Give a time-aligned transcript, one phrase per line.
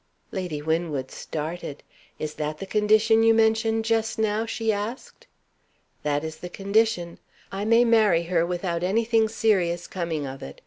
[0.31, 1.83] Lady Winwood started.
[2.17, 5.27] "Is that the condition you mentioned just now?" she asked.
[6.01, 7.19] "That is the condition.
[7.51, 10.59] I may marry her without anything serious coming of it.